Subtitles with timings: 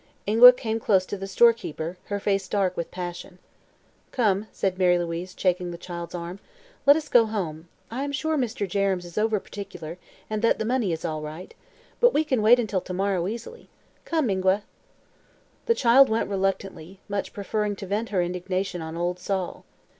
[0.25, 3.37] Ingua came close to the storekeeper, her face dark with passion.
[4.11, 6.39] "Come," said Mary Louise, taking the child's arm,
[6.87, 7.67] "let us go home.
[7.91, 8.67] I am sure Mr.
[8.67, 11.53] Jerrems is over particular and that the money is all right.
[11.99, 13.69] But we can wait until to morrow, easily.
[14.03, 14.63] Come, Ingua."
[15.67, 19.65] The child went reluctantly, much preferring to vent her indignation on old Sol.